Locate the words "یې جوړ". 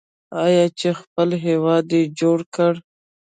1.95-2.39